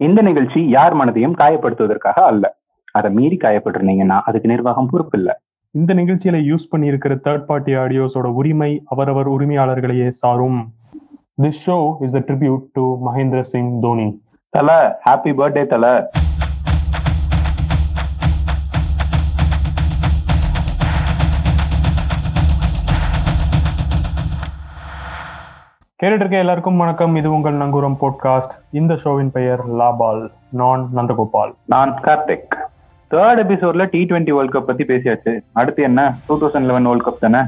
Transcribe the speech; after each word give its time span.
இந்த 0.00 0.22
நிகழ்ச்சி 0.22 0.60
யார் 0.68 0.94
மனதையும் 0.96 1.36
காயப்படுத்துவதற்காக 1.40 2.18
அல்ல. 2.30 2.44
அதை 2.92 3.08
மீறி 3.10 3.36
காயப்பட்டிருந்தீங்கன்னா 3.36 4.18
அதுக்கு 4.28 4.48
நிர்வாகம் 4.48 4.90
பொறுப்பு 4.90 5.18
இல்ல. 5.18 5.30
இந்த 5.74 5.94
நிகழ்ச்சியில 5.94 6.38
யூஸ் 6.50 6.68
பண்ணியிருக்கிற 6.72 7.14
தேர்ட் 7.24 7.44
பார்ட்டி 7.44 7.72
ஆடியோஸோட 7.74 8.26
உரிமை 8.40 8.82
அவரவர் 8.84 9.28
உரிமையாளர்களையே 9.28 10.08
சாரும். 10.20 10.60
This 11.42 11.60
show 11.66 11.78
is 12.00 12.16
a 12.16 12.22
tribute 12.28 12.64
to 12.72 12.84
Mahendra 13.08 13.40
Singh 13.52 13.72
Dhoni 13.80 14.08
Thala 14.52 15.00
happy 15.08 15.32
birthday 15.40 15.66
தல. 15.66 15.84
கேட்டுட்டு 26.02 26.14
இருக்க 26.14 26.36
எல்லாருக்கும் 26.36 26.76
வணக்கம். 26.76 27.16
இது 27.16 27.32
உங்கள் 27.32 27.54
நங்கூரம் 27.54 27.96
போட்காஸ்ட் 28.00 28.50
இந்த 28.70 28.94
ஷோவின் 28.94 29.28
பெயர் 29.28 29.74
லாபால். 29.74 30.30
நான் 30.48 30.88
நந்தகோபால். 30.96 31.52
நான் 31.64 32.00
கார்த்திக். 32.02 32.54
தேர்ட் 33.10 33.42
எபிசோட்ல 33.44 33.88
டி 33.90 34.04
டுவெண்ட்டி 34.04 34.30
வேர்ல்ட் 34.30 34.54
கப் 34.54 34.60
பத்தி 34.60 34.84
பேசியாச்சு. 34.84 35.40
அடுத்து 35.52 35.82
என்ன? 35.82 36.14
Two 36.26 36.38
thousand 36.38 36.60
eleven 36.60 36.84
world 36.84 37.06
cup 37.06 37.18
தானே? 37.20 37.38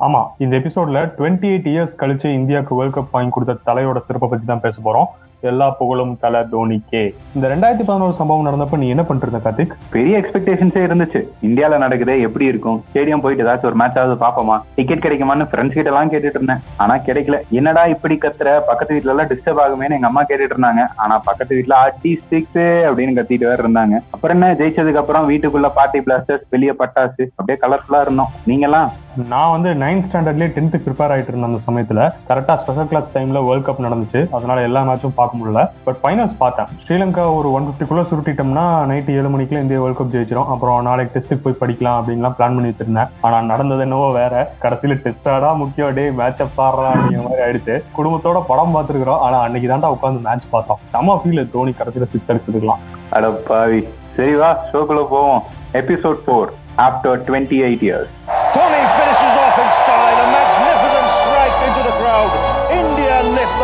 ஆமா 0.00 0.26
இந்த 0.38 0.56
எபிசோட்ல 0.56 1.12
டுவெண்ட்டி 1.18 1.46
எயிட் 1.46 1.68
இயர்ஸ் 1.72 1.96
கழிச்சு 1.98 2.26
இந்தியாவுக்கு 2.26 2.74
வேர்ல்ட் 2.74 2.96
கப் 2.96 3.08
வாங்கி 3.10 3.30
கொடுத்த 3.30 3.72
தலையோட 3.72 3.98
சிறப்பை 3.98 4.28
பத்தி 4.28 4.46
தான் 4.46 4.60
பேச 4.60 4.80
போறோம். 4.84 5.33
எல்லா 5.50 5.70
புகழும் 5.70 6.18
தலை 6.20 6.40
தோனிக்கே 6.52 7.02
இந்த 7.34 7.46
ரெண்டாயிரத்தி 7.48 7.84
பதினோரு 7.86 8.12
சம்பவம் 8.12 8.46
நடந்தப்ப 8.46 8.78
நீ 8.78 8.88
என்ன 8.88 9.02
பண்ணிட்டு 9.02 9.28
இருந்த 9.28 9.40
கார்த்திக்? 9.46 9.74
பெரிய 9.90 10.18
எக்ஸ்பெக்டேஷன்ஸே 10.18 10.82
இருந்துச்சு. 10.88 11.20
இந்தியால 11.42 11.78
நடக்குதே 11.84 12.20
எப்படி 12.20 12.44
இருக்கும்? 12.44 12.84
ஸ்டேடியம் 12.90 13.20
போயிட்டு 13.20 13.44
ஏதாச்சும் 13.44 13.64
ஒரு 13.64 13.74
மேட்ச் 13.74 13.98
ஆகுது 13.98 14.16
பாப்போமா 14.24 14.56
டிக்கெட் 14.74 15.04
கிடைக்குமான்னு 15.06 15.48
ஃப்ரெண்ட்ஸ் 15.50 15.76
கிட்ட 15.78 15.90
எல்லாம் 15.90 16.10
கேட்டுட்டு 16.10 16.34
இருந்தேன். 16.36 16.62
ஆனா 16.76 16.96
கிடைக்கல. 16.96 17.38
என்னடா 17.50 17.86
இப்படி 17.86 18.18
கத்துற? 18.20 18.58
பக்கத்து 18.66 18.94
வீட்ல 18.94 19.10
எல்லாம் 19.10 19.26
டிஸ்டர்ப் 19.26 19.62
ஆகுமேன்னு 19.66 19.98
எங்க 19.98 20.06
அம்மா 20.06 20.22
கேட்டுட்டு 20.22 20.56
இருந்தாங்க. 20.56 20.82
ஆனா 20.96 21.18
பக்கத்து 21.18 21.54
வீட்ல 21.54 21.76
அடி 21.76 22.20
ஸ்டிக்ஸ் 22.22 22.62
அப்படின்னு 22.90 23.18
கத்திட்டு 23.20 23.48
வேற 23.50 23.68
இருந்தாங்க. 23.68 23.98
அப்புறம் 24.10 24.42
என்ன? 24.42 24.52
ஜெயிச்சதுக்கு 24.54 25.02
அப்புறம் 25.04 25.30
வீட்டுக்குள்ள 25.30 25.70
பார்ட்டி 25.74 25.98
பிளாஸ்டர்ஸ் 25.98 26.46
வெளிய 26.48 26.74
பட்டாசு 26.78 27.24
அப்படியே 27.34 27.58
கலர்ஃபுல்லா 27.62 28.00
இருந்தோம். 28.00 28.32
நீங்க 28.44 28.66
எல்லாம் 28.66 28.90
நான் 29.28 29.50
வந்து 29.50 29.70
நைன்த் 29.84 30.06
ஸ்டாண்டர்ட்லயே 30.06 30.46
டென்த்து 30.54 30.78
ப்ரிப்பேர் 30.84 31.12
ஆயிட்டு 31.14 31.32
இருந்த 31.32 31.46
அந்த 31.46 31.58
சமயத்துல 31.66 32.00
கரெக்டா 32.28 32.54
ஸ்பெஷல் 32.54 32.88
கிளாஸ் 32.88 33.12
டைம்ல 33.16 33.42
வேர்ல்ட் 33.46 33.66
கப் 33.66 33.84
நடந்துச்சு. 33.86 34.20
அதனால 34.30 34.62
எல்லா 34.62 34.80
மேட்சும் 34.82 35.18
பார்க்க 35.20 35.33
முடியல. 35.38 35.62
பட் 35.86 35.98
ஃபைனல்ஸ் 36.02 36.36
பார்த்தேன். 36.38 36.70
ஸ்ரீலங்கா 36.82 37.24
ஒரு 37.38 37.48
ஒன் 37.52 37.68
ஃபிஃப்டிக்குள்ளே 37.68 38.04
சுருட்டிட்டோம்னா 38.10 38.64
நைட்டு 38.90 39.16
ஏழு 39.18 39.28
மணிக்குள்ள 39.34 39.64
இந்தியா 39.64 39.80
வேர்ல்ட் 39.82 40.00
கப் 40.00 40.14
ஜெயிச்சிரும். 40.14 40.48
அப்புறம் 40.54 40.82
நாளைக்கு 40.88 41.12
டெஸ்ட்டுக்கு 41.14 41.44
போய் 41.44 41.60
படிக்கலாம் 41.62 41.98
அப்படின்லாம் 42.00 42.36
பிளான் 42.38 42.56
பண்ணி 42.58 42.72
வச்சிருந்தேன். 42.72 43.12
ஆனால் 43.20 43.48
நடந்தது 43.52 43.84
என்னவோ 43.86 44.08
வேற. 44.20 44.52
கடைசியில 44.62 44.96
டெஸ்டாடா 45.06 45.50
முக்கியம். 45.62 45.94
டே 45.94 46.06
மேட்சை 46.20 46.46
பாடுறா 46.58 46.88
அப்படிங்கிற 46.94 47.24
மாதிரி 47.26 47.44
ஆயிடுச்சு. 47.46 47.76
குடும்பத்தோட 47.98 48.42
படம் 48.50 48.74
பார்த்துருக்கிறோம். 48.76 49.22
ஆனால் 49.26 49.44
அன்னைக்கு 49.46 49.70
தாண்டா 49.72 49.92
உட்காந்து 49.96 50.26
மேட்ச் 50.28 50.50
பார்த்தோம். 50.50 50.82
செம 50.94 51.20
ஃபீல் 51.24 51.50
தோனி. 51.56 51.74
கடைசியில 51.80 52.08
சிக்ஸ் 52.14 52.32
அடிச்சிருக்கலாம். 52.32 52.82
அட 53.10 53.30
பாவி. 53.50 53.82
சரி 54.16 54.34
வா 54.34 54.50
ஷோக்குள்ள 54.72 55.04
போவோம். 55.14 55.42
Episode 55.80 56.20
four 56.26 56.50
after 56.86 57.18
twenty 57.26 57.58
eight 57.66 57.84
years 57.86 58.12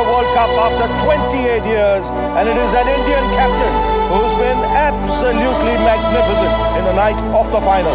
the 0.01 0.07
World 0.09 0.33
Cup 0.33 0.49
after 0.57 0.89
28 1.05 1.61
years, 1.69 2.09
and 2.41 2.49
it 2.49 2.57
is 2.57 2.73
an 2.73 2.89
Indian 2.89 3.25
captain 3.37 3.75
who's 4.09 4.33
been 4.41 4.57
absolutely 4.73 5.77
magnificent 5.85 6.53
in 6.79 6.85
the 6.89 6.95
night 6.95 7.21
of 7.37 7.45
the 7.53 7.61
final. 7.61 7.93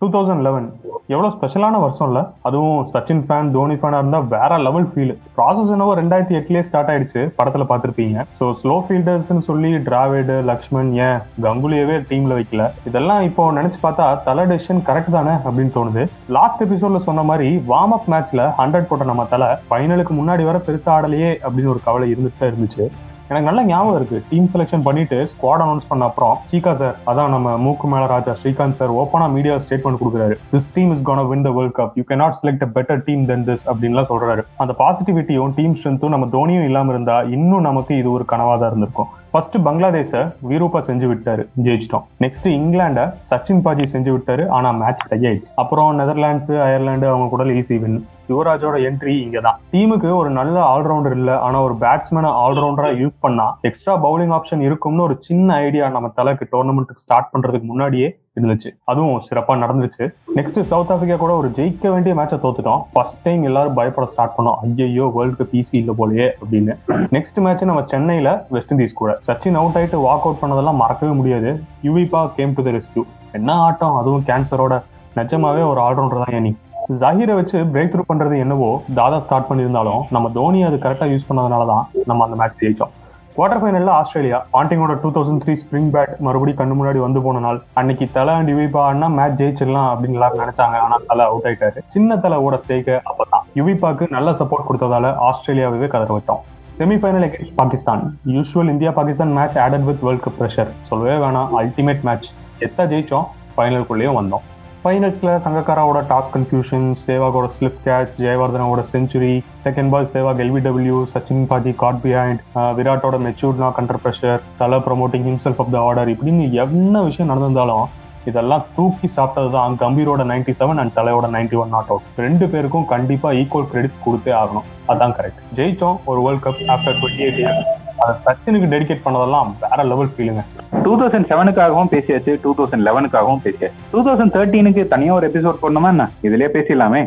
2011 0.00 0.72
எவ்வளோ 1.12 1.28
ஸ்பெஷலான 1.34 1.78
வருஷம் 1.82 2.08
இல்லை. 2.10 2.22
அதுவும் 2.48 2.78
சச்சின் 2.92 3.22
ஃபேன் 3.26 3.50
தோனி 3.56 3.74
ஃபேனாக 3.80 4.00
இருந்தால் 4.02 4.28
வேற 4.34 4.58
லெவல் 4.66 4.88
ஃபீல் 4.92 5.12
ப்ராசஸ் 5.36 5.72
என்னவோ 5.74 5.92
ரெண்டாயிரத்தி 6.00 6.36
எட்டுலேயே 6.38 6.62
ஸ்டார்ட் 6.68 6.90
ஆயிடுச்சு 6.92 7.22
படத்தில் 7.38 7.66
பார்த்துருப்பீங்க. 7.70 8.24
ஸோ 8.38 8.46
ஸ்லோ 8.60 8.76
ஃபீல்டர்ஸ்னு 8.86 9.46
சொல்லி 9.50 9.72
டிராவிடு 9.88 10.36
லக்ஷ்மண் 10.50 10.90
ஏன் 11.08 11.18
கங்குலியவே 11.46 11.96
டீமில் 12.10 12.36
வைக்கல? 12.38 12.66
இதெல்லாம் 12.90 13.24
இப்போ 13.30 13.50
நினச்சி 13.60 13.80
பார்த்தா 13.86 14.06
தலை 14.28 14.44
டெசிஷன் 14.52 14.84
கரெக்ட் 14.90 15.16
தானே 15.18 15.34
அப்படின்னு 15.46 15.76
தோணுது. 15.78 16.04
லாஸ்ட் 16.38 16.64
எபிசோட்ல 16.66 17.02
சொன்ன 17.08 17.24
மாதிரி 17.32 17.50
வார்ம் 17.72 17.96
அப் 17.98 18.10
மேட்ச்ல 18.14 18.44
ஹண்ட்ரட் 18.60 18.90
போட்ட 18.90 19.10
நம்ம 19.12 19.26
தலை 19.34 19.50
ஃபைனலுக்கு 19.70 20.14
முன்னாடி 20.20 20.44
வர 20.50 20.58
பெருசாக 20.68 20.96
ஆடலையே 20.98 21.32
அப்படின்னு 21.44 21.74
ஒரு 21.74 21.82
கவலை 21.88 22.08
இருந்துட்டு 22.14 22.40
தான் 22.42 22.52
இருந்துச்சு. 22.52 22.86
எனக்கு 23.30 23.48
நல்ல 23.48 23.60
ஞாபகம் 23.68 23.96
இருக்கு. 23.98 24.18
டீம் 24.30 24.48
செலெக்ஷன் 24.52 24.82
பண்ணிட்டு 24.86 25.18
ஸ்குவாட் 25.30 25.62
அனௌன்ஸ் 25.64 25.86
பண்ண 25.90 26.02
அப்புறம் 26.10 26.34
சீகா 26.50 26.72
சார் 26.80 26.96
அதான் 27.10 27.32
நம்ம 27.34 27.54
மூக்கு 27.64 27.86
மேல 27.92 28.04
ராஜா 28.12 28.32
ஸ்ரீகாந்த் 28.40 28.78
சார் 28.80 28.92
ஓப்பனா 29.02 29.26
மீடியா 29.36 29.54
ஸ்டேட்மெண்ட் 29.64 30.00
கொடுக்குறாரு. 30.00 30.34
This 30.54 30.68
team 30.74 30.90
is 30.94 31.04
gonna 31.08 31.22
win 31.30 31.44
the 31.46 31.52
world 31.58 31.76
cup 31.78 31.94
you 31.98 32.04
cannot 32.10 32.36
select 32.40 32.64
a 32.66 32.68
better 32.76 33.00
team 33.08 33.22
then 33.30 33.44
this 33.48 33.64
அப்படின்லாம் 33.72 34.08
சொல்றாரு. 34.12 34.42
அந்த 34.64 34.72
பாசிட்டிவிட்டியும் 34.82 35.54
டீம் 35.58 35.76
ஸ்ட்ரென்த்தும் 35.78 36.14
நம்ம 36.14 36.28
தோனியும் 36.36 36.66
இல்லாம 36.70 36.92
இருந்தா 36.94 37.16
இன்னும் 37.36 37.66
நமக்கு 37.68 37.94
இது 38.00 38.10
ஒரு 38.16 38.26
கனவா 38.32 38.56
தான் 38.62 38.70
இருந்திருக்கும். 38.72 39.10
ஃபர்ஸ்ட் 39.34 39.56
பங்களாதேஷை 39.66 40.22
வீரூப்பா 40.50 40.80
செஞ்சு 40.88 41.06
விட்டாரு 41.12 41.44
ஜெயிச்சிட்டோம். 41.66 42.04
நெக்ஸ்ட் 42.24 42.48
இங்கிலாண்டை 42.58 43.06
சச்சின் 43.30 43.62
பாஜி 43.66 43.86
செஞ்சு 43.94 44.10
விட்டாரு 44.16 44.44
ஆனா 44.58 44.70
மேட்ச் 44.82 45.06
டை 45.12 45.18
ஆயிடுச்சு 45.30 45.54
அப்புறம் 45.62 45.90
நெதர்லாண்ட்ஸ் 46.00 46.52
அயர்லாண்டு 46.66 47.08
அவங்க 47.12 47.28
கூட 47.32 47.44
ஈஸி 47.60 47.78
வின் 47.84 47.98
யுவராஜோட 48.32 48.76
என்ட்ரி 48.88 49.14
இங்க 49.26 49.38
தான் 49.46 49.58
டீமுக்கு 49.72 50.10
ஒரு 50.20 50.30
நல்ல 50.38 50.56
ஆல்ரவுண்டர் 50.74 51.16
இல்ல 51.20 51.30
ஆனா 51.46 51.60
ஒரு 51.68 51.74
பேட்ஸ்மேனை 51.84 52.32
ஆல்ரவுண்டரா 52.44 52.90
யூஸ் 53.02 53.16
பண்ணா 53.24 53.46
எக்ஸ்ட்ரா 53.68 53.94
பவுலிங் 54.04 54.34
ஆப்ஷன் 54.38 54.66
இருக்கும்னு 54.68 55.06
ஒரு 55.08 55.16
சின்ன 55.28 55.56
ஐடியா 55.66 55.88
நம்ம 55.96 56.10
தலைக்கு 56.18 56.46
டோர்னமெண்ட்டுக்கு 56.54 57.04
ஸ்டார்ட் 57.06 57.32
பண்றதுக்கு 57.32 57.68
முன்னாடியே 57.72 58.10
இருந்துச்சு. 58.38 58.70
அதுவும் 58.90 59.20
சிறப்பா 59.26 59.54
நடந்துச்சு. 59.64 60.04
நெக்ஸ்ட் 60.36 60.58
சவுத் 60.70 60.90
ஆப்பிரிக்கா 60.92 61.18
கூட 61.24 61.32
ஒரு 61.40 61.48
ஜெயிக்க 61.58 61.90
வேண்டிய 61.94 62.12
மேட்சை 62.18 62.38
தோத்துட்டோம். 62.44 62.80
ஃபர்ஸ்ட் 62.94 63.22
டைம் 63.26 63.42
எல்லாரும் 63.50 63.76
பயப்பட 63.78 64.06
ஸ்டார்ட் 64.14 64.34
பண்ணோம். 64.36 64.56
ஐயோ 64.86 65.06
வேர்ல்டு 65.16 65.36
கப் 65.40 65.54
ஈஸி 65.60 65.76
இல்ல 65.82 65.92
போலயே 66.00 66.26
அப்படின்னு. 66.40 66.74
நெக்ஸ்ட் 67.16 67.38
மேட்ச் 67.46 67.62
நம்ம 67.70 67.84
சென்னையில 67.92 68.32
வெஸ்ட் 68.56 68.72
இண்டீஸ் 68.76 68.98
கூட. 69.02 69.12
சச்சின் 69.28 69.60
அவுட் 69.60 69.78
ஆயிட்டு 69.80 70.00
வாக் 70.06 70.26
அவுட் 70.26 70.42
பண்ணதெல்லாம் 70.42 70.80
மறக்கவே 70.82 71.14
முடியாது. 71.20 71.52
யுவிபா 71.88 72.22
கேம் 72.38 72.56
டு 72.58 72.64
த 72.68 72.72
ரெஸ்கியூ 72.78 73.04
என்ன 73.38 73.52
ஆட்டம்? 73.68 73.96
அதுவும் 74.02 74.26
கேன்சரோட 74.30 74.82
நிஜமாவே 75.20 75.62
ஒரு 75.70 75.80
ஆல்ரவுண்டர் 75.86 76.22
தான் 76.22 76.46
நீ? 76.48 76.52
ஜாகிரை 76.88 77.34
வச்சு 77.36 77.58
பிரேக் 77.74 77.92
த்ரூ 77.92 78.02
பண்றது 78.08 78.34
என்னவோ 78.44 78.68
தாதா 78.96 79.18
ஸ்டார்ட் 79.20 79.46
பண்ணியிருந்தாலும் 79.50 80.02
நம்ம 80.14 80.30
தோனி 80.34 80.62
அது 80.68 80.76
கரெக்டாக 80.82 81.08
யூஸ் 81.12 81.28
பண்ணதுனால 81.28 81.66
தான் 81.70 81.84
நம்ம 82.08 82.24
அந்த 82.24 82.36
மேட்ச் 82.40 82.58
ஜெயிச்சோம். 82.62 82.92
குவார்டர் 83.36 83.60
ஃபைனலில் 83.62 83.92
Australia 83.98 84.38
பாண்டிங்கோட 84.54 84.94
two 85.02 85.10
thousand 85.14 85.40
three 85.44 85.54
spring 85.62 85.88
bat 85.94 86.12
மறுபடியும் 86.26 86.58
கண்ணு 86.60 86.76
முன்னாடி 86.80 87.00
வந்து 87.04 87.22
போன 87.26 87.40
நாள் 87.46 87.58
அன்னைக்கு 87.80 88.06
தலை 88.16 88.34
அண்ட் 88.34 88.52
யுவிபான்னா 88.54 89.08
மேட்ச் 89.18 89.40
ஜெயிச்சிடலாம் 89.40 89.88
அப்படின்னு 89.92 90.18
எல்லாரும் 90.18 90.42
நினைச்சாங்க. 90.44 90.76
ஆனால் 90.84 91.04
தலை 91.10 91.24
அவுட் 91.30 91.48
ஆயிட்டாரு. 91.50 91.80
சின்ன 91.96 92.16
தலை 92.24 92.38
ஓட 92.46 92.60
ஸ்டேக்கு 92.64 92.96
அப்பதான். 93.10 93.44
யுவிபாக்கு 93.60 94.06
நல்ல 94.16 94.30
சப்போர்ட் 94.40 94.68
கொடுத்ததால 94.70 95.16
ஆஸ்திரேலியாவே 95.28 95.90
கதற 95.96 96.12
விட்டோம் 96.18 96.42
semifinal 96.80 97.26
against 97.28 97.58
Pakistan. 97.60 98.02
Usual 98.36 98.72
India 98.76 98.90
Pakistan 99.00 99.36
match 99.38 99.60
added 99.66 99.86
with 99.90 100.02
world 100.08 100.24
cup 100.26 100.40
pressure 100.40 100.72
சொல்லவே 100.90 101.16
வேணாம் 101.26 101.52
அல்டிமேட் 101.60 102.04
மேட்ச் 102.08 102.28
எத்தா 102.66 102.84
ஜெயிச்சோம்? 102.92 103.28
ஃபைனலுக்குள்ளேயும் 103.56 104.18
வந்தோம். 104.20 104.44
ஃபைனல்ஸில் 104.84 105.30
சங்கக்காராவோட 105.44 105.98
டாஸ் 106.08 106.32
கன்ஃபியூஷன் 106.32 106.86
சேவாகோட 107.04 107.46
slip 107.54 107.78
catch 107.84 108.10
ஜெயவர்தனோட 108.24 108.80
century 108.90 109.30
second 109.62 109.90
ball 109.92 110.08
Sehwag 110.12 110.40
LBW 110.44 110.98
Sachin 111.12 111.46
paaji 111.50 111.72
caught 111.82 112.00
behind 112.02 112.40
விராட்டோட 112.78 113.18
மெச்சூர்னா 113.26 113.68
கண்டர் 113.78 114.00
ப்ரெஷர் 114.02 114.42
தலை 114.58 114.78
promoting 114.88 115.26
himself 115.28 115.60
up 115.64 115.72
the 115.74 115.78
order 115.86 116.10
இப்படின்னு 116.14 116.48
என்ன 116.64 117.02
விஷயம் 117.08 117.30
நடந்திருந்தாலும் 117.32 117.86
இதெல்லாம் 118.30 118.66
தூக்கி 118.76 119.08
சாப்பிட்டது 119.16 119.50
தான் 119.56 119.78
கம்பீரோட 119.84 120.22
நைன்டி 120.32 120.54
செவன் 120.60 120.82
அண்ட் 120.82 120.96
தலையோட 120.98 121.28
நைன்டி 121.36 121.58
ஒன் 121.62 121.74
நாட் 121.76 121.90
அவுட் 121.92 122.20
ரெண்டு 122.26 122.46
பேருக்கும் 122.52 122.86
கண்டிப்பாக 122.94 123.38
ஈக்குவல் 123.40 123.70
கிரெடிட் 123.72 124.04
கொடுத்தே 124.06 124.34
ஆகணும். 124.42 124.68
அதான் 124.92 125.16
கரெக்ட் 125.18 125.42
ஜெயிச்சோம் 125.58 125.98
ஒரு 126.12 126.22
world 126.26 126.44
cup 126.46 126.62
after 126.76 126.98
twenty 127.00 127.24
eight 127.26 127.40
years 127.42 127.64
அதை 128.02 128.14
சச்சினுக்கு 128.26 128.70
டெடிகேட் 128.74 129.04
பண்ணதெல்லாம் 129.04 129.50
வேற 129.62 129.82
லெவல் 129.92 130.10
ஃபீலுங்க 130.14 130.42
டூ 130.84 130.92
தௌசண்ட் 131.00 131.28
செவனுக்காகவும் 131.30 131.92
பேசியாச்சு 131.94 132.32
டூ 132.42 132.52
தௌசண்ட் 132.58 132.86
லெவனுக்காகவும் 132.88 133.44
பேசியாச்சு. 133.46 133.78
டூ 133.92 134.00
தௌசண்ட் 134.08 134.34
தேர்ட்டீனுக்கு 134.36 134.82
தனியாக 134.92 135.18
ஒரு 135.18 135.26
எபிசோட் 135.30 135.62
போடணுமா 135.62 135.90
என்ன? 135.94 136.06
இதுலயே 136.28 136.50
பேசிடலாமே. 136.56 137.02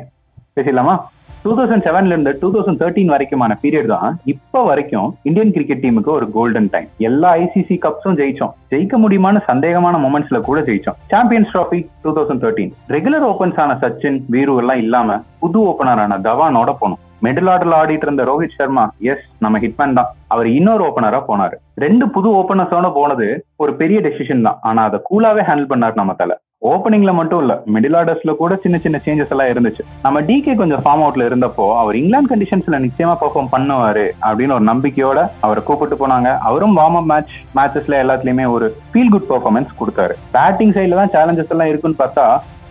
பேசிடலாமா? 0.57 0.95
டூ 1.41 1.51
தௌசண்ட் 1.57 1.83
செவன்ல 1.87 2.13
இருந்து 2.13 2.31
டூ 2.41 2.47
தௌசண்ட் 2.53 2.79
தேர்ட்டின் 2.81 3.11
வரைக்குமான 3.13 3.55
பீரியட் 3.63 3.89
தான் 3.91 4.15
இப்போ 4.33 4.59
வரைக்கும் 4.69 5.09
இந்தியன் 5.29 5.53
கிரிக்கெட் 5.55 5.81
டீமுக்கு 5.83 6.11
ஒரு 6.15 6.25
கோல்டன் 6.37 6.69
டைம் 6.73 6.87
எல்லா 7.07 7.29
ஐசிசி 7.43 7.75
கப்ஸும் 7.85 8.17
ஜெயிச்சோம். 8.21 8.53
ஜெயிக்க 8.71 8.97
முடியுமான 9.03 9.41
சந்தேகமான 9.49 9.95
மொமெண்ட்ஸ்ல 10.05 10.39
கூட 10.47 10.61
ஜெயிச்சோம். 10.69 10.97
Champions 11.13 11.51
trophy 11.55 11.79
two 12.05 12.13
thousand 12.17 12.43
thirteen 12.45 12.73
regular 12.95 13.27
opens 13.31 13.59
ஆன 13.65 13.77
சச்சின் 13.83 14.19
வீரு 14.35 14.55
எல்லாம் 14.63 14.81
இல்லாம 14.85 15.19
புது 15.43 15.59
ஓப்பனரான 15.71 16.19
தவானோட 16.27 16.73
போனோம். 16.81 17.01
மிடில் 17.25 17.49
ஆர்டர்ல 17.51 17.77
ஆடிட்டு 17.81 18.05
இருந்த 18.07 18.23
ரோஹித் 18.23 18.57
சர்மா 18.57 18.83
எஸ் 19.11 19.25
நம்ம 19.39 19.59
ஹிட்மேன் 19.59 19.97
தான். 19.99 20.09
அவர் 20.27 20.47
இன்னொரு 20.47 20.83
ஓபனரா 20.89 21.21
போனாரு. 21.27 21.55
ரெண்டு 21.85 22.07
புது 22.09 22.29
ஓபனர்ஸோட 22.41 22.89
போனது 22.93 23.27
ஒரு 23.55 23.73
பெரிய 23.75 23.99
டெசிஷன் 24.07 24.41
தான். 24.41 24.59
ஆனா 24.61 24.83
அதை 24.83 24.99
கூலாவே 25.09 25.43
ஹேண்டில் 25.49 25.71
பண்ணார் 25.73 26.01
நம்ம 26.01 26.13
தலை. 26.13 26.37
ஓப்பனிங்ல 26.61 27.11
மட்டும் 27.17 27.41
இல்ல 27.43 27.53
மிடில் 27.73 27.95
ஆர்டர்ஸ்ல 27.97 28.31
கூட 28.39 28.53
சின்ன 28.63 28.77
சின்ன 28.83 28.97
சேஞ்சஸ் 29.05 29.31
எல்லாம் 29.33 29.49
இருந்துச்சு. 29.51 29.83
நம்ம 30.05 30.21
டிகே 30.27 30.53
கொஞ்சம் 30.61 30.81
ஃபார்ம் 30.83 31.03
அவுட்ல 31.03 31.27
இருந்தப்போ 31.29 31.65
அவர் 31.81 31.99
இங்கிலாந்து 31.99 32.31
கண்டிஷன்ஸ்ல 32.31 32.79
நிச்சயமா 32.85 33.13
பெர்ஃபார்ம் 33.21 33.51
பண்ணுவாரு 33.53 34.05
அப்படின்னு 34.27 34.55
ஒரு 34.57 34.65
நம்பிக்கையோட 34.71 35.19
அவரை 35.45 35.61
கூப்பிட்டு 35.67 35.97
போனாங்க. 36.01 36.31
அவரும் 36.49 36.75
வார்ம் 36.79 36.97
அப் 37.01 37.09
மேட்ச் 37.13 37.35
மேட்சஸ்ல 37.57 38.01
எல்லாத்துலயுமே 38.03 38.47
ஒரு 38.55 38.67
ஃபீல் 38.89 39.13
குட் 39.15 39.29
பெர்ஃபார்மன்ஸ் 39.31 39.77
கொடுத்தாரு. 39.81 40.15
பேட்டிங் 40.35 40.75
சைட்ல 40.77 40.99
தான் 41.01 41.13
சேலஞ்சஸ் 41.17 41.53
எல்லாம் 41.55 41.71
இருக்குன்னு 41.71 42.01
பார்த்தா 42.03 42.27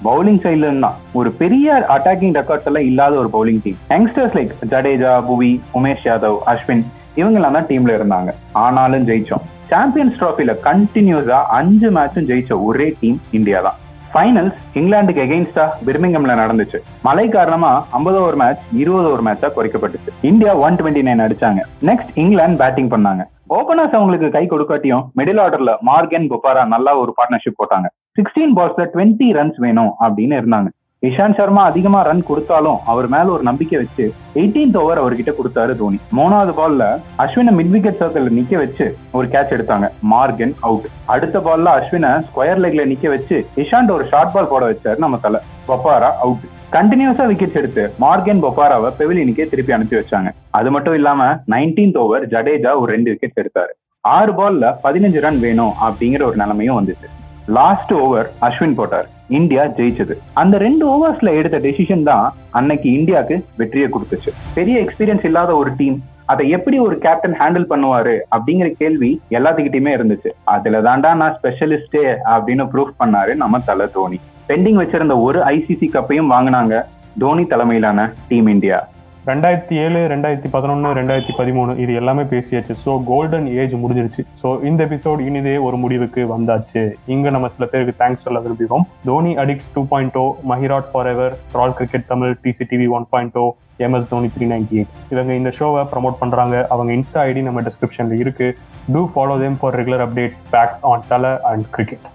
பவுலிங் 0.09 0.43
சைட்ல 0.44 0.75
தான். 0.87 0.99
ஒரு 1.21 1.31
பெரிய 1.43 1.77
அட்டாக்கிங் 1.97 2.37
ரெக்கார்ட்ஸ் 2.41 2.71
எல்லாம் 2.71 2.88
இல்லாத 2.91 3.17
ஒரு 3.25 3.31
bowling 3.37 3.65
team 3.67 3.81
youngsters 3.94 4.37
like 4.38 4.55
Jadeja 4.73 5.12
Bhuvi 5.31 5.53
Umesh 5.81 6.06
Yadav 6.11 6.38
Ashwin 6.55 6.87
இவங்கெல்லாம் 7.21 7.59
தான் 7.59 7.69
டீம்ல 7.69 7.93
இருந்தாங்க. 7.99 8.31
ஆனாலும் 8.65 9.06
ஜெயிச்சோம். 9.11 9.44
சாம்பியன்ஸ் 9.70 10.18
ட்ராஃபில 10.20 10.52
கண்டினியூஸா 10.68 11.38
அஞ்சு 11.58 11.88
மேட்சும் 11.96 12.28
ஜெயிச்ச 12.30 12.62
ஒரே 12.66 12.86
டீம் 13.00 13.18
இந்தியா 13.38 13.60
தான். 13.66 13.78
ஃபைனல்ஸ் 14.12 14.58
இங்கிலாந்துக்கு 14.78 15.22
எகெயின்ஸ்டா 15.24 15.64
பிர்மிங்கம்ல 15.86 16.34
நடந்துச்சு. 16.42 16.78
மழை 17.06 17.24
காரணமா 17.28 17.86
50 17.96 18.20
ஓவர் 18.20 18.38
மேட்ச் 18.42 18.62
இருபது 18.82 19.08
ஓவர் 19.10 19.24
மேட்சா 19.26 19.48
குறைக்கப்பட்டுச்சு. 19.56 20.12
இந்தியா 20.30 20.52
ஒன் 20.66 20.78
டுவெண்ட்டி 20.80 21.02
நைன் 21.08 21.24
அடிச்சாங்க. 21.26 21.62
நெக்ஸ்ட் 21.88 22.12
இங்கிலாந்து 22.14 22.60
பேட்டிங் 22.62 22.92
பண்ணாங்க. 22.94 23.24
ஓபனர்ஸ் 23.58 23.96
அவங்களுக்கு 23.98 24.30
கை 24.30 24.44
கொடுக்காட்டியும் 24.52 25.04
மிடில் 25.18 25.42
ஆர்டர்ல 25.42 25.74
மார்கன் 25.90 26.30
புப்பாரா 26.32 26.64
நல்லா 26.74 26.94
ஒரு 27.02 27.14
பார்ட்னர்ஷிப் 27.18 27.60
போட்டாங்க. 27.60 27.88
சிக்ஸ்டீன் 28.18 28.56
பால்ஸ்ல 28.56 28.86
டுவெண்ட்டி 28.94 29.28
ரன்ஸ் 29.38 29.58
வேணும் 29.66 29.92
அப்படின்னு 30.06 30.36
இருந்தாங்க. 30.40 30.68
இஷாந்த் 31.06 31.38
சர்மா 31.38 31.62
அதிகமா 31.70 31.99
ரன் 32.06 32.23
கொடுத்தாலும் 32.29 32.79
அவர் 32.91 33.06
மேல 33.14 33.26
ஒரு 33.35 33.43
நம்பிக்கை 33.49 33.76
வச்சு 33.81 34.05
18th 34.37 34.76
ஓவர் 34.82 35.00
அவர்கிட்ட 35.00 35.32
கொடுத்தாரு 35.38 35.73
தோனி. 35.81 35.99
மூணாவது 36.19 36.53
பால்ல 36.58 36.85
அஸ்வினை 37.23 37.53
மிட் 37.58 37.73
விக்கெட் 37.75 37.99
சர்க்கிள் 38.03 38.29
நிக்க 38.38 38.53
வச்சு 38.62 38.87
ஒரு 39.17 39.26
கேட்ச் 39.35 39.53
எடுத்தாங்க. 39.56 39.87
மார்கன் 40.12 40.55
அவுட் 40.69 40.87
அடுத்த 41.14 41.43
பால்ல 41.47 41.75
அஸ்வினை 41.79 42.12
ஸ்கொயர் 42.29 42.62
லெக்ல 42.64 42.85
நிக்க 42.93 43.08
வச்சு 43.14 43.38
இஷாந்த் 43.64 43.94
ஒரு 43.97 44.05
ஷார்ட் 44.12 44.32
பால் 44.37 44.50
போட 44.53 44.62
வச்சாரு 44.70 44.99
நம்ம 45.05 45.19
தலை. 45.26 45.41
பப்பாரா 45.70 46.11
அவுட் 46.26 46.47
கண்டினியூஸா 46.76 47.26
விக்கெட்ஸ் 47.32 47.59
எடுத்து 47.62 47.82
மார்கன் 48.05 48.43
பொப்பாராவை 48.44 48.91
பெவிலினுக்கே 49.00 49.47
திருப்பி 49.50 49.75
அனுப்பி 49.76 49.99
வச்சாங்க. 50.00 50.31
அது 50.61 50.70
மட்டும் 50.76 50.97
இல்லாம 51.00 51.29
19th 51.55 51.99
ஓவர் 52.05 52.25
ஜடேஜா 52.35 52.73
ஒரு 52.82 52.88
ரெண்டு 52.94 53.12
விக்கெட்ஸ் 53.12 53.43
எடுத்தாரு. 53.43 53.75
ஆறு 54.05 54.32
பால்ல 54.41 54.73
பதினஞ்சு 54.87 55.20
ரன் 55.26 55.43
வேணும் 55.44 55.76
அப்படிங்கிற 55.88 56.25
ஒரு 56.31 56.38
நிலைமையும் 56.44 56.79
வந்துச்சு. 56.81 57.11
லாஸ்ட் 57.59 57.94
ஓவர் 58.05 58.31
அஸ்வின் 58.49 58.79
போட்டார். 58.81 59.11
இந்தியா 59.28 59.64
ஜெயிச்சது. 59.64 60.14
அந்த 60.32 60.58
ரெண்டு 60.58 60.84
ஓவர்ஸ்ல 60.94 61.32
எடுத்த 61.38 61.58
டெசிஷன் 61.58 62.02
தான் 62.02 62.26
அன்னைக்கு 62.50 62.88
இந்தியாவுக்கு 62.99 63.44
வெற்றியை 63.56 63.88
கொடுத்துச்சு. 63.94 64.32
பெரிய 64.55 64.84
எக்ஸ்பீரியன்ஸ் 64.84 65.25
இல்லாத 65.25 65.56
ஒரு 65.56 65.70
டீம் 65.76 65.96
அதை 66.32 66.49
எப்படி 66.49 66.78
ஒரு 66.78 66.99
கேப்டன் 66.99 67.37
ஹேண்டில் 67.40 67.67
பண்ணுவாரு 67.73 68.14
அப்படிங்கிற 68.37 68.69
கேள்வி 68.78 69.20
எல்லாத்துக்கிட்டயுமே 69.31 69.93
இருந்துச்சு. 69.96 70.31
அதுல 70.44 70.81
தாண்டா 70.81 71.14
நான் 71.14 71.37
ஸ்பெஷலிஸ்டே 71.38 72.05
அப்படின்னு 72.34 72.67
ப்ரூஃப் 72.73 72.99
பண்ணாரு 73.05 73.34
நம்ம 73.34 73.58
தலை 73.58 73.87
தோனி. 73.93 74.20
பெண்டிங் 74.49 74.81
வச்சிருந்த 74.82 75.23
ஒரு 75.23 75.40
ஐசிசி 75.40 75.88
கப்பையும் 75.96 76.32
வாங்கினாங்க 76.32 76.82
தோனி 77.19 77.44
தலைமையிலான 77.44 78.12
டீம் 78.28 78.46
இந்தியா 78.46 78.88
ரெண்டாயிரத்தி 79.28 79.75
ஏழு 79.84 80.00
ரெண்டாயிரத்தி 80.11 80.49
பதினொன்று 80.55 80.90
ரெண்டாயிரத்தி 80.99 81.32
பதிமூணு 81.38 81.73
இது 81.82 81.93
எல்லாமே 82.00 82.25
பேசியாச்சு. 82.32 82.75
ஸோ 82.82 82.93
கோல்டன் 83.08 83.46
ஏஜ் 83.61 83.73
முடிஞ்சிருச்சு. 83.82 84.23
ஸோ 84.43 84.49
இந்த 84.69 84.81
எபிசோட் 84.88 85.20
இனிதே 85.28 85.55
ஒரு 85.67 85.76
முடிவுக்கு 85.84 86.23
வந்தாச்சு. 86.34 86.82
இங்கே 87.14 87.31
நம்ம 87.34 87.49
சில 87.55 87.67
பேருக்கு 87.73 87.94
தேங்க்ஸ் 88.02 88.25
சொல்ல 88.26 88.40
விரும்புகிறோம். 88.44 88.84
Dhoni 89.08 89.32
addicts 89.44 89.70
two 89.76 89.82
point 89.93 90.19
O 90.23 90.26
மஹிராட் 90.50 90.90
forever 90.93 91.08
எவர் 91.14 91.34
ரால் 91.58 91.75
cricket 91.78 92.06
Tamil 92.12 92.34
DCTV 92.44 92.87
one 92.99 93.06
point 93.14 93.38
O 93.44 93.46
MS 93.87 94.06
Dhoni 94.12 94.28
three 94.34 94.46
ninety 94.52 94.76
eight 94.81 94.93
இவங்க 95.14 95.32
இந்த 95.40 95.52
ஷோவை 95.56 95.82
ப்ரமோட் 95.94 96.20
பண்ணுறாங்க 96.20 96.55
அவங்க 96.75 96.93
இன்ஸ்டா 96.99 97.25
ஐடி 97.31 97.43
நம்ம 97.49 97.62
டிஸ்கிரிப்ஷனில் 97.69 98.23
இருக்குது 98.25 98.55
to 98.96 99.02
follow 99.14 99.38
them 99.43 99.56
for 99.62 99.76
regular 99.81 100.05
updates 100.06 100.38
packs 100.55 100.84
on 100.90 101.05
Thala 101.11 101.32
and 101.52 101.67
cricket 101.75 102.06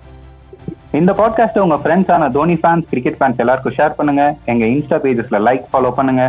இந்த 0.99 1.11
பாட்காஸ்ட்டை 1.19 1.65
உங்கள் 1.65 1.81
ஃப்ரெண்ட்ஸான 1.83 2.31
தோனி 2.37 2.57
ஃபேன்ஸ் 2.61 2.87
கிரிக்கெட் 2.93 3.19
ஃபேன்ஸ் 3.19 3.43
எல்லாருக்கும் 3.45 3.77
ஷேர் 3.79 3.97
பண்ணுங்கள் 3.99 4.33
எங்கள் 4.53 4.71
இன்ஸ்டா 4.75 4.99
பேஜஸில் 5.05 5.45
லைக் 5.49 5.67
ஃபாலோ 5.73 5.91
பண்ணுங்க. 5.99 6.23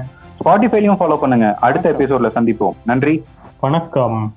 ஸ்பாட்டிஃபைலையும் 0.44 0.96
ஃபாலோ 1.00 1.16
பண்ணுங்க. 1.16 1.56
அடுத்த 1.60 1.90
எபிசோட்ல 1.90 2.30
சந்திப்போம். 2.34 2.76
நன்றி. 2.84 3.24
வணக்கம். 3.60 4.34